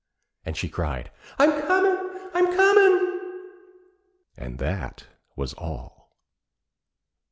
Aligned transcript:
And 0.45 0.57
she 0.57 0.67
cried: 0.67 1.11
'I'm 1.37 1.61
comin'! 1.61 2.31
I'm 2.33 2.47
comin'!' 2.55 3.49
And 4.35 4.57
that 4.57 5.05
was 5.35 5.53
all. 5.53 6.17